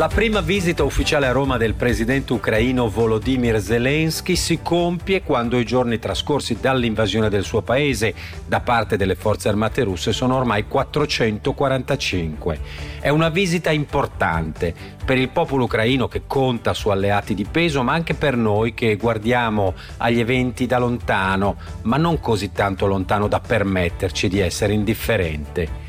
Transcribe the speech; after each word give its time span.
La 0.00 0.08
prima 0.08 0.40
visita 0.40 0.82
ufficiale 0.82 1.26
a 1.26 1.32
Roma 1.32 1.58
del 1.58 1.74
presidente 1.74 2.32
ucraino 2.32 2.88
Volodymyr 2.88 3.60
Zelensky 3.60 4.34
si 4.34 4.60
compie 4.62 5.22
quando 5.22 5.58
i 5.58 5.64
giorni 5.66 5.98
trascorsi 5.98 6.56
dall'invasione 6.58 7.28
del 7.28 7.44
suo 7.44 7.60
paese 7.60 8.14
da 8.46 8.60
parte 8.60 8.96
delle 8.96 9.14
forze 9.14 9.50
armate 9.50 9.82
russe 9.82 10.14
sono 10.14 10.36
ormai 10.36 10.66
445. 10.66 12.60
È 12.98 13.10
una 13.10 13.28
visita 13.28 13.70
importante 13.72 14.74
per 15.04 15.18
il 15.18 15.28
popolo 15.28 15.64
ucraino 15.64 16.08
che 16.08 16.22
conta 16.26 16.72
su 16.72 16.88
alleati 16.88 17.34
di 17.34 17.44
peso, 17.44 17.82
ma 17.82 17.92
anche 17.92 18.14
per 18.14 18.38
noi 18.38 18.72
che 18.72 18.96
guardiamo 18.96 19.74
agli 19.98 20.20
eventi 20.20 20.64
da 20.64 20.78
lontano, 20.78 21.58
ma 21.82 21.98
non 21.98 22.20
così 22.20 22.52
tanto 22.52 22.86
lontano 22.86 23.28
da 23.28 23.40
permetterci 23.40 24.28
di 24.28 24.38
essere 24.38 24.72
indifferente 24.72 25.88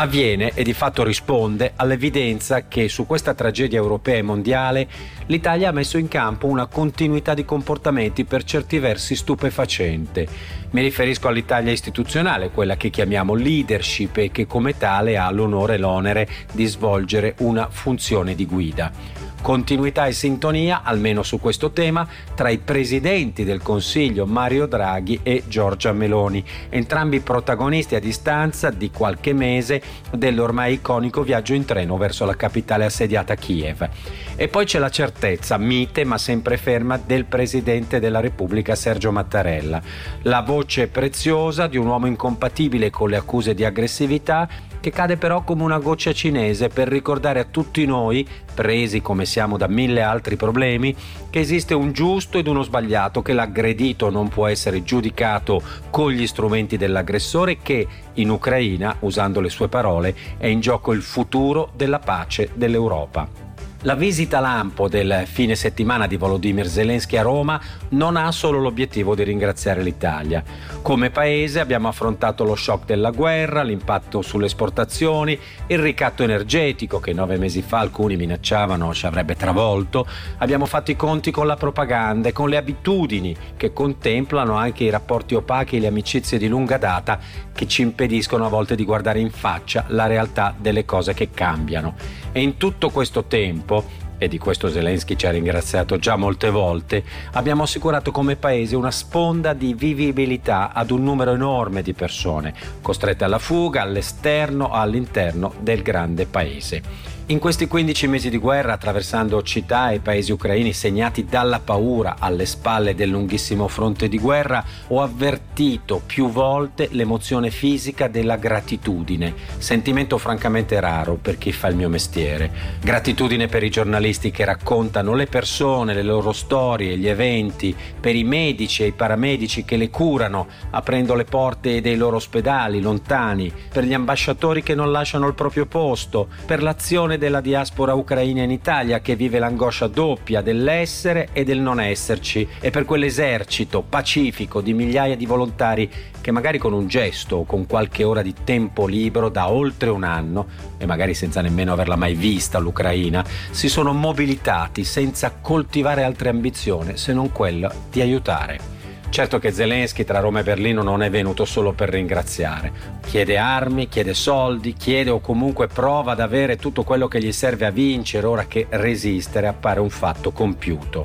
avviene 0.00 0.52
e 0.54 0.62
di 0.62 0.72
fatto 0.72 1.02
risponde 1.02 1.72
all'evidenza 1.76 2.66
che 2.68 2.88
su 2.88 3.04
questa 3.04 3.34
tragedia 3.34 3.78
europea 3.78 4.16
e 4.16 4.22
mondiale 4.22 4.88
l'Italia 5.26 5.68
ha 5.68 5.72
messo 5.72 5.98
in 5.98 6.08
campo 6.08 6.46
una 6.46 6.66
continuità 6.66 7.34
di 7.34 7.44
comportamenti 7.44 8.24
per 8.24 8.42
certi 8.44 8.78
versi 8.78 9.14
stupefacente. 9.14 10.26
Mi 10.70 10.80
riferisco 10.80 11.28
all'Italia 11.28 11.72
istituzionale, 11.72 12.50
quella 12.50 12.76
che 12.76 12.88
chiamiamo 12.88 13.34
leadership 13.34 14.16
e 14.16 14.30
che 14.30 14.46
come 14.46 14.76
tale 14.78 15.18
ha 15.18 15.30
l'onore 15.30 15.74
e 15.74 15.78
l'onere 15.78 16.28
di 16.52 16.64
svolgere 16.64 17.34
una 17.38 17.68
funzione 17.70 18.34
di 18.34 18.46
guida. 18.46 19.28
Continuità 19.42 20.06
e 20.06 20.12
sintonia, 20.12 20.82
almeno 20.84 21.22
su 21.22 21.40
questo 21.40 21.70
tema, 21.70 22.06
tra 22.34 22.50
i 22.50 22.58
presidenti 22.58 23.42
del 23.42 23.62
Consiglio 23.62 24.26
Mario 24.26 24.66
Draghi 24.66 25.20
e 25.22 25.44
Giorgia 25.48 25.92
Meloni, 25.92 26.44
entrambi 26.68 27.20
protagonisti 27.20 27.94
a 27.94 28.00
distanza 28.00 28.68
di 28.68 28.90
qualche 28.90 29.32
mese 29.32 29.82
dell'ormai 30.12 30.74
iconico 30.74 31.22
viaggio 31.22 31.54
in 31.54 31.64
treno 31.64 31.96
verso 31.96 32.26
la 32.26 32.36
capitale 32.36 32.84
assediata 32.84 33.34
Kiev. 33.34 33.88
E 34.36 34.48
poi 34.48 34.66
c'è 34.66 34.78
la 34.78 34.90
certezza, 34.90 35.56
mite 35.56 36.04
ma 36.04 36.18
sempre 36.18 36.58
ferma, 36.58 36.98
del 36.98 37.24
Presidente 37.24 37.98
della 37.98 38.20
Repubblica 38.20 38.74
Sergio 38.74 39.10
Mattarella, 39.10 39.80
la 40.22 40.42
voce 40.42 40.88
preziosa 40.88 41.66
di 41.66 41.78
un 41.78 41.86
uomo 41.86 42.06
incompatibile 42.06 42.90
con 42.90 43.08
le 43.08 43.16
accuse 43.16 43.54
di 43.54 43.64
aggressività 43.64 44.48
che 44.80 44.90
cade 44.90 45.18
però 45.18 45.44
come 45.44 45.62
una 45.62 45.78
goccia 45.78 46.12
cinese 46.12 46.68
per 46.68 46.88
ricordare 46.88 47.38
a 47.38 47.44
tutti 47.44 47.84
noi, 47.84 48.26
presi 48.52 49.00
come 49.00 49.24
siamo 49.24 49.56
da 49.56 49.68
mille 49.68 50.02
altri 50.02 50.36
problemi, 50.36 50.94
che 51.30 51.40
esiste 51.40 51.74
un 51.74 51.92
giusto 51.92 52.38
ed 52.38 52.46
uno 52.46 52.62
sbagliato, 52.62 53.22
che 53.22 53.32
l'aggredito 53.32 54.10
non 54.10 54.28
può 54.28 54.46
essere 54.46 54.82
giudicato 54.82 55.62
con 55.90 56.10
gli 56.10 56.26
strumenti 56.26 56.76
dell'aggressore, 56.76 57.58
che 57.62 57.86
in 58.14 58.30
Ucraina, 58.30 58.96
usando 59.00 59.40
le 59.40 59.48
sue 59.48 59.68
parole, 59.68 60.14
è 60.36 60.46
in 60.46 60.60
gioco 60.60 60.92
il 60.92 61.02
futuro 61.02 61.70
della 61.74 61.98
pace 61.98 62.50
dell'Europa. 62.54 63.49
La 63.84 63.94
visita 63.94 64.40
lampo 64.40 64.90
del 64.90 65.22
fine 65.24 65.54
settimana 65.54 66.06
di 66.06 66.18
Volodymyr 66.18 66.66
Zelensky 66.66 67.16
a 67.16 67.22
Roma 67.22 67.58
non 67.90 68.16
ha 68.16 68.30
solo 68.30 68.58
l'obiettivo 68.58 69.14
di 69.14 69.22
ringraziare 69.22 69.82
l'Italia. 69.82 70.44
Come 70.82 71.08
paese 71.08 71.60
abbiamo 71.60 71.88
affrontato 71.88 72.44
lo 72.44 72.54
shock 72.54 72.84
della 72.84 73.10
guerra, 73.10 73.62
l'impatto 73.62 74.20
sulle 74.20 74.44
esportazioni, 74.44 75.38
il 75.68 75.78
ricatto 75.78 76.22
energetico 76.22 77.00
che 77.00 77.14
nove 77.14 77.38
mesi 77.38 77.62
fa 77.62 77.78
alcuni 77.78 78.16
minacciavano 78.16 78.92
ci 78.92 79.06
avrebbe 79.06 79.34
travolto. 79.34 80.06
Abbiamo 80.36 80.66
fatto 80.66 80.90
i 80.90 80.96
conti 80.96 81.30
con 81.30 81.46
la 81.46 81.56
propaganda 81.56 82.28
e 82.28 82.32
con 82.32 82.50
le 82.50 82.58
abitudini 82.58 83.34
che 83.56 83.72
contemplano 83.72 84.56
anche 84.56 84.84
i 84.84 84.90
rapporti 84.90 85.34
opachi 85.34 85.76
e 85.76 85.80
le 85.80 85.86
amicizie 85.86 86.36
di 86.36 86.48
lunga 86.48 86.76
data 86.76 87.18
che 87.54 87.66
ci 87.66 87.80
impediscono 87.80 88.44
a 88.44 88.50
volte 88.50 88.74
di 88.74 88.84
guardare 88.84 89.20
in 89.20 89.30
faccia 89.30 89.84
la 89.88 90.06
realtà 90.06 90.54
delle 90.54 90.84
cose 90.84 91.14
che 91.14 91.30
cambiano. 91.30 91.94
E 92.32 92.42
in 92.42 92.58
tutto 92.58 92.90
questo 92.90 93.24
tempo, 93.24 93.69
e 94.18 94.28
di 94.28 94.36
questo 94.36 94.68
Zelensky 94.68 95.16
ci 95.16 95.26
ha 95.26 95.30
ringraziato 95.30 95.96
già 95.98 96.16
molte 96.16 96.50
volte, 96.50 97.02
abbiamo 97.32 97.62
assicurato 97.62 98.10
come 98.10 98.36
paese 98.36 98.76
una 98.76 98.90
sponda 98.90 99.54
di 99.54 99.72
vivibilità 99.72 100.72
ad 100.74 100.90
un 100.90 101.02
numero 101.02 101.32
enorme 101.32 101.80
di 101.80 101.94
persone, 101.94 102.52
costrette 102.82 103.24
alla 103.24 103.38
fuga 103.38 103.80
all'esterno 103.80 104.70
all'interno 104.72 105.54
del 105.60 105.80
grande 105.80 106.26
paese. 106.26 106.82
In 107.30 107.38
questi 107.38 107.68
15 107.68 108.08
mesi 108.08 108.28
di 108.28 108.38
guerra, 108.38 108.72
attraversando 108.72 109.40
città 109.44 109.92
e 109.92 110.00
paesi 110.00 110.32
ucraini 110.32 110.72
segnati 110.72 111.26
dalla 111.26 111.60
paura 111.60 112.16
alle 112.18 112.44
spalle 112.44 112.96
del 112.96 113.08
lunghissimo 113.08 113.68
fronte 113.68 114.08
di 114.08 114.18
guerra, 114.18 114.64
ho 114.88 115.00
avvertito 115.00 116.02
più 116.04 116.28
volte 116.28 116.88
l'emozione 116.90 117.50
fisica 117.50 118.08
della 118.08 118.34
gratitudine, 118.34 119.32
sentimento 119.58 120.18
francamente 120.18 120.80
raro 120.80 121.20
per 121.22 121.38
chi 121.38 121.52
fa 121.52 121.68
il 121.68 121.76
mio 121.76 121.88
mestiere. 121.88 122.50
Gratitudine 122.80 123.46
per 123.46 123.62
i 123.62 123.70
giornalisti 123.70 124.32
che 124.32 124.44
raccontano 124.44 125.14
le 125.14 125.26
persone, 125.26 125.94
le 125.94 126.02
loro 126.02 126.32
storie, 126.32 126.98
gli 126.98 127.06
eventi, 127.06 127.72
per 128.00 128.16
i 128.16 128.24
medici 128.24 128.82
e 128.82 128.86
i 128.86 128.92
paramedici 128.92 129.64
che 129.64 129.76
le 129.76 129.88
curano, 129.88 130.48
aprendo 130.70 131.14
le 131.14 131.26
porte 131.26 131.80
dei 131.80 131.94
loro 131.94 132.16
ospedali 132.16 132.80
lontani, 132.80 133.52
per 133.72 133.84
gli 133.84 133.94
ambasciatori 133.94 134.64
che 134.64 134.74
non 134.74 134.90
lasciano 134.90 135.28
il 135.28 135.34
proprio 135.34 135.66
posto, 135.66 136.26
per 136.44 136.60
l'azione 136.60 137.18
della 137.20 137.40
diaspora 137.40 137.94
ucraina 137.94 138.42
in 138.42 138.50
Italia 138.50 139.00
che 139.00 139.14
vive 139.14 139.38
l'angoscia 139.38 139.86
doppia 139.86 140.40
dell'essere 140.40 141.28
e 141.32 141.44
del 141.44 141.60
non 141.60 141.78
esserci 141.78 142.48
e 142.58 142.70
per 142.70 142.84
quell'esercito 142.84 143.82
pacifico 143.82 144.60
di 144.60 144.72
migliaia 144.72 145.14
di 145.16 145.26
volontari 145.26 145.88
che 146.20 146.32
magari 146.32 146.58
con 146.58 146.72
un 146.72 146.88
gesto 146.88 147.36
o 147.36 147.44
con 147.44 147.66
qualche 147.66 148.02
ora 148.02 148.22
di 148.22 148.34
tempo 148.42 148.86
libero 148.86 149.28
da 149.28 149.50
oltre 149.50 149.90
un 149.90 150.02
anno 150.02 150.46
e 150.78 150.86
magari 150.86 151.14
senza 151.14 151.40
nemmeno 151.42 151.72
averla 151.72 151.96
mai 151.96 152.14
vista 152.14 152.58
l'Ucraina 152.58 153.24
si 153.50 153.68
sono 153.68 153.92
mobilitati 153.92 154.82
senza 154.82 155.30
coltivare 155.40 156.02
altre 156.02 156.30
ambizioni 156.30 156.96
se 156.96 157.12
non 157.12 157.30
quella 157.30 157.72
di 157.90 158.00
aiutare. 158.00 158.79
Certo 159.10 159.40
che 159.40 159.50
Zelensky 159.50 160.04
tra 160.04 160.20
Roma 160.20 160.38
e 160.38 160.42
Berlino 160.44 160.82
non 160.82 161.02
è 161.02 161.10
venuto 161.10 161.44
solo 161.44 161.72
per 161.72 161.88
ringraziare. 161.88 162.72
Chiede 163.04 163.38
armi, 163.38 163.88
chiede 163.88 164.14
soldi, 164.14 164.72
chiede 164.72 165.10
o 165.10 165.18
comunque 165.18 165.66
prova 165.66 166.12
ad 166.12 166.20
avere 166.20 166.56
tutto 166.56 166.84
quello 166.84 167.08
che 167.08 167.20
gli 167.20 167.32
serve 167.32 167.66
a 167.66 167.70
vincere 167.70 168.28
ora 168.28 168.46
che 168.46 168.68
resistere 168.70 169.48
appare 169.48 169.80
un 169.80 169.90
fatto 169.90 170.30
compiuto. 170.30 171.04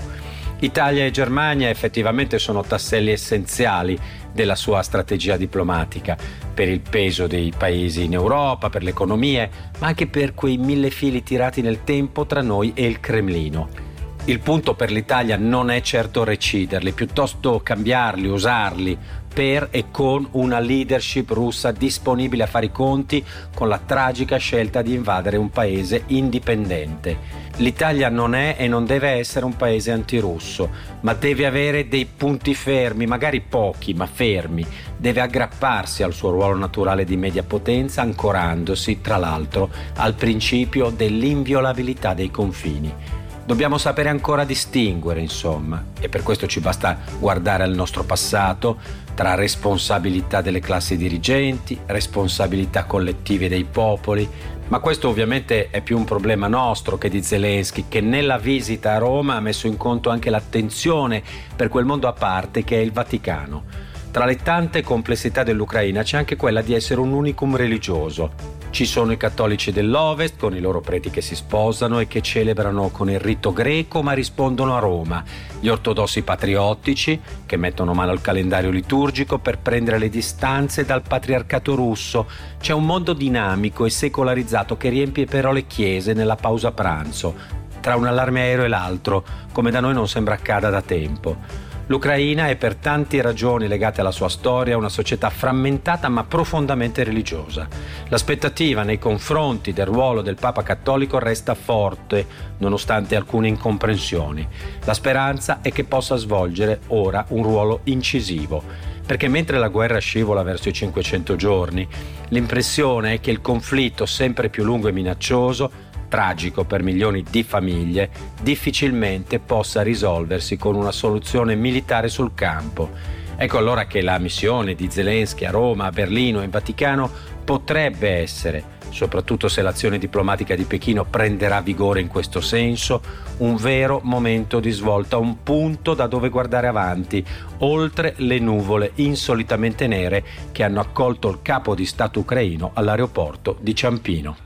Italia 0.60 1.04
e 1.04 1.12
Germania 1.12 1.70
effettivamente 1.70 2.38
sono 2.38 2.62
tasselli 2.62 3.12
essenziali 3.12 4.00
della 4.32 4.56
sua 4.56 4.84
strategia 4.84 5.36
diplomatica, 5.36 6.16
per 6.54 6.70
il 6.70 6.82
peso 6.82 7.26
dei 7.26 7.52
paesi 7.58 8.04
in 8.04 8.14
Europa, 8.14 8.70
per 8.70 8.84
le 8.84 8.92
economie, 8.92 9.50
ma 9.80 9.88
anche 9.88 10.06
per 10.06 10.36
quei 10.36 10.58
mille 10.58 10.92
fili 10.92 11.24
tirati 11.24 11.62
nel 11.62 11.84
tempo 11.84 12.28
tra 12.28 12.42
noi 12.42 12.72
e 12.76 12.86
il 12.86 13.00
Cremlino. 13.00 13.85
Il 14.28 14.40
punto 14.40 14.74
per 14.74 14.92
l'Italia 14.92 15.38
non 15.38 15.70
è 15.70 15.82
certo 15.82 16.24
reciderli, 16.24 16.94
piuttosto 16.94 17.60
cambiarli, 17.62 18.26
usarli 18.26 18.98
per 19.32 19.68
e 19.70 19.92
con 19.92 20.28
una 20.32 20.58
leadership 20.58 21.30
russa 21.30 21.72
disponibile 21.72 22.42
a 22.42 22.48
fare 22.48 22.66
i 22.66 22.72
conti 22.72 23.24
con 23.54 23.68
la 23.68 23.78
tragica 23.78 24.38
scelta 24.38 24.82
di 24.82 24.96
invadere 24.96 25.38
un 25.38 25.52
paese 25.52 26.06
indipendente. 26.08 27.44
L'Italia 27.58 28.10
non 28.10 28.34
è 28.34 28.56
e 28.58 28.68
non 28.68 28.86
deve 28.86 29.10
essere 29.10 29.46
un 29.46 29.56
paese 29.56 29.92
antirusso, 29.92 30.70
ma 31.02 31.14
deve 31.14 31.46
avere 31.46 31.88
dei 31.88 32.06
punti 32.06 32.56
fermi, 32.56 33.06
magari 33.06 33.42
pochi, 33.42 33.94
ma 33.94 34.08
fermi. 34.08 34.66
Deve 34.98 35.22
aggrapparsi 35.22 36.02
al 36.02 36.14
suo 36.14 36.32
ruolo 36.32 36.56
naturale 36.58 37.06
di 37.06 37.16
media 37.16 37.44
potenza, 37.44 38.02
ancorandosi, 38.02 39.02
tra 39.02 39.18
l'altro, 39.18 39.70
al 39.98 40.16
principio 40.16 40.90
dell'inviolabilità 40.90 42.16
dei 42.16 42.32
confini. 42.32 43.24
Dobbiamo 43.46 43.78
sapere 43.78 44.10
ancora 44.10 44.44
distinguere, 44.44 45.20
insomma, 45.22 45.84
e 46.00 46.10
per 46.10 46.24
questo 46.24 46.48
ci 46.48 46.60
basta 46.60 46.98
guardare 47.20 47.62
al 47.62 47.76
nostro 47.76 48.04
passato 48.04 48.80
tra 49.14 49.36
responsabilità 49.36 50.42
delle 50.42 50.60
classi 50.60 50.98
dirigenti, 50.98 51.80
responsabilità 51.86 52.86
collettive 52.86 53.48
dei 53.48 53.64
popoli, 53.64 54.28
ma 54.70 54.80
questo 54.80 55.10
ovviamente 55.10 55.70
è 55.70 55.82
più 55.82 55.96
un 55.96 56.06
problema 56.06 56.48
nostro 56.48 56.98
che 56.98 57.08
di 57.08 57.22
Zelensky, 57.22 57.86
che 57.88 58.02
nella 58.02 58.40
visita 58.40 58.94
a 58.94 58.98
Roma 58.98 59.36
ha 59.36 59.42
messo 59.42 59.68
in 59.68 59.78
conto 59.78 60.10
anche 60.10 60.32
l'attenzione 60.32 61.22
per 61.56 61.70
quel 61.70 61.86
mondo 61.86 62.08
a 62.08 62.14
parte 62.14 62.64
che 62.64 62.78
è 62.78 62.82
il 62.82 62.92
Vaticano. 62.92 63.64
Tra 64.10 64.26
le 64.26 64.38
tante 64.38 64.82
complessità 64.82 65.44
dell'Ucraina 65.44 66.02
c'è 66.02 66.18
anche 66.18 66.36
quella 66.36 66.62
di 66.62 66.74
essere 66.74 67.00
un 67.00 67.12
unicum 67.12 67.56
religioso, 67.56 68.55
ci 68.76 68.84
sono 68.84 69.14
i 69.14 69.18
cattolici 69.18 69.72
dell'Ovest 69.72 70.38
con 70.38 70.54
i 70.54 70.60
loro 70.60 70.82
preti 70.82 71.10
che 71.10 71.22
si 71.22 71.34
sposano 71.34 72.00
e 72.00 72.10
che 72.10 72.22
celebrano 72.22 72.90
con 72.90 73.10
il 73.10 73.22
rito 73.22 73.54
greco 73.54 74.04
ma 74.04 74.12
rispondono 74.12 74.76
a 74.76 74.80
Roma, 74.80 75.24
gli 75.62 75.70
ortodossi 75.70 76.24
patriottici 76.24 77.18
che 77.46 77.56
mettono 77.56 77.94
mano 77.94 78.12
al 78.12 78.20
calendario 78.20 78.72
liturgico 78.72 79.40
per 79.40 79.60
prendere 79.60 79.98
le 79.98 80.10
distanze 80.10 80.84
dal 80.84 81.04
patriarcato 81.04 81.74
russo. 81.74 82.28
C'è 82.60 82.74
un 82.74 82.86
mondo 82.86 83.14
dinamico 83.14 83.86
e 83.86 83.90
secolarizzato 83.90 84.76
che 84.76 84.90
riempie 84.90 85.24
però 85.24 85.54
le 85.54 85.68
chiese 85.68 86.12
nella 86.12 86.36
pausa 86.36 86.74
pranzo, 86.74 87.34
tra 87.80 87.96
un 87.96 88.08
allarme 88.08 88.42
aereo 88.42 88.66
e 88.66 88.68
l'altro, 88.68 89.24
come 89.54 89.72
da 89.72 89.80
noi 89.80 89.94
non 89.94 90.10
sembra 90.10 90.34
accada 90.34 90.70
da 90.70 90.82
tempo. 90.82 91.65
L'Ucraina 91.88 92.48
è 92.48 92.56
per 92.56 92.76
tanti 92.76 93.22
ragioni 93.22 93.68
legate 93.68 94.02
alla 94.02 94.10
sua 94.10 94.28
storia 94.28 94.76
una 94.76 94.90
società 94.90 95.30
frammentata 95.30 96.10
ma 96.10 96.24
profondamente 96.24 97.04
religiosa. 97.04 97.68
L'aspettativa 98.08 98.82
nei 98.82 98.98
confronti 98.98 99.72
del 99.72 99.86
ruolo 99.86 100.24
del 100.24 100.34
Papa 100.34 100.64
Cattolico 100.64 101.20
resta 101.20 101.54
forte, 101.54 102.26
nonostante 102.58 103.16
alcune 103.16 103.50
incomprensioni. 103.50 104.48
La 104.84 104.96
speranza 104.96 105.60
è 105.62 105.72
che 105.72 105.84
possa 105.84 106.16
svolgere 106.16 106.80
ora 106.88 107.24
un 107.30 107.44
ruolo 107.44 107.82
incisivo 107.84 108.94
perché 109.06 109.28
mentre 109.28 109.60
la 109.60 109.68
guerra 109.68 110.00
scivola 110.00 110.42
verso 110.42 110.70
i 110.70 110.74
500 110.74 111.36
giorni, 111.36 111.88
l'impressione 112.30 113.14
è 113.14 113.20
che 113.20 113.30
il 113.30 113.40
conflitto 113.40 114.08
sempre 114.08 114.50
più 114.50 114.64
lungo 114.64 114.88
e 114.88 114.92
minaccioso 114.92 115.72
tragico 116.16 116.64
per 116.64 116.82
milioni 116.82 117.26
di 117.30 117.44
famiglie, 117.44 118.10
difficilmente 118.42 119.40
possa 119.40 119.82
risolversi 119.82 120.56
con 120.56 120.76
una 120.76 120.94
soluzione 120.94 121.56
militare 121.56 122.08
sul 122.08 122.34
campo. 122.34 122.90
Ecco 123.36 123.58
allora 123.58 123.86
che 123.86 124.02
la 124.02 124.18
missione 124.18 124.76
di 124.76 124.88
Zelensky 124.90 125.44
a 125.44 125.52
Roma, 125.52 125.88
a 125.88 125.92
Berlino 125.92 126.40
e 126.40 126.46
in 126.46 126.52
Vaticano 126.52 127.12
potrebbe 127.44 128.12
essere, 128.12 128.64
soprattutto 128.92 129.50
se 129.50 129.62
l'azione 129.62 129.98
diplomatica 129.98 130.56
di 130.56 130.64
Pechino 130.64 131.04
prenderà 131.04 131.60
vigore 131.60 132.00
in 132.00 132.08
questo 132.08 132.40
senso, 132.40 133.02
un 133.40 133.58
vero 133.58 134.00
momento 134.02 134.62
di 134.62 134.72
svolta, 134.72 135.18
un 135.18 135.44
punto 135.44 135.96
da 135.96 136.08
dove 136.08 136.30
guardare 136.30 136.68
avanti, 136.68 137.26
oltre 137.58 138.14
le 138.20 138.40
nuvole 138.40 138.92
insolitamente 138.96 139.86
nere 139.86 140.24
che 140.54 140.64
hanno 140.64 140.80
accolto 140.80 141.30
il 141.30 141.40
capo 141.42 141.76
di 141.76 141.86
Stato 141.86 142.22
ucraino 142.22 142.72
all'aeroporto 142.74 143.58
di 143.60 143.76
Ciampino. 143.76 144.45